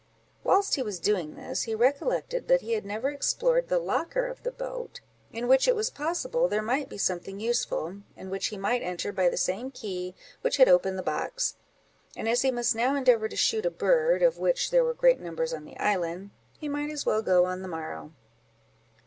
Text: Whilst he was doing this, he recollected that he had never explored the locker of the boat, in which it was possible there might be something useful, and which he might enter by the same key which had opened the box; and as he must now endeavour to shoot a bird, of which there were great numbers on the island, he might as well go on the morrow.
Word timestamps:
Whilst 0.43 0.73
he 0.73 0.81
was 0.81 0.97
doing 0.99 1.35
this, 1.35 1.61
he 1.65 1.75
recollected 1.75 2.47
that 2.47 2.61
he 2.61 2.71
had 2.73 2.85
never 2.85 3.11
explored 3.11 3.67
the 3.67 3.77
locker 3.77 4.25
of 4.25 4.41
the 4.41 4.49
boat, 4.49 4.99
in 5.31 5.47
which 5.47 5.67
it 5.67 5.75
was 5.75 5.91
possible 5.91 6.47
there 6.47 6.63
might 6.63 6.89
be 6.89 6.97
something 6.97 7.39
useful, 7.39 7.97
and 8.17 8.31
which 8.31 8.47
he 8.47 8.57
might 8.57 8.81
enter 8.81 9.11
by 9.11 9.29
the 9.29 9.37
same 9.37 9.69
key 9.69 10.15
which 10.41 10.57
had 10.57 10.67
opened 10.67 10.97
the 10.97 11.03
box; 11.03 11.55
and 12.17 12.27
as 12.27 12.41
he 12.41 12.49
must 12.49 12.73
now 12.73 12.95
endeavour 12.95 13.29
to 13.29 13.35
shoot 13.35 13.63
a 13.63 13.69
bird, 13.69 14.23
of 14.23 14.39
which 14.39 14.71
there 14.71 14.83
were 14.83 14.95
great 14.95 15.19
numbers 15.19 15.53
on 15.53 15.65
the 15.65 15.77
island, 15.77 16.31
he 16.57 16.67
might 16.67 16.89
as 16.89 17.05
well 17.05 17.21
go 17.21 17.45
on 17.45 17.61
the 17.61 17.67
morrow. 17.67 18.11